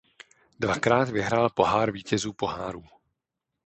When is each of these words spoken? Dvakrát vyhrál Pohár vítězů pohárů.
Dvakrát 0.59 1.09
vyhrál 1.09 1.49
Pohár 1.49 1.91
vítězů 1.91 2.33
pohárů. 2.33 2.83